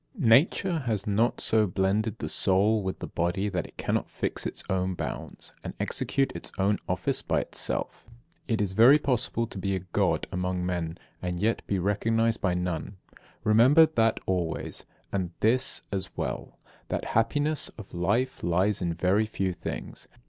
[0.13, 0.27] 67.
[0.29, 4.63] Nature has not so blended the soul with the body that it cannot fix its
[4.67, 8.07] own bounds, and execute its own office by itself.
[8.47, 12.55] It is very possible to be a God among men, and yet be recognised by
[12.55, 12.97] none.
[13.43, 16.57] Remember that always, and this as well,
[16.89, 20.07] that the happiness of life lies in very few things.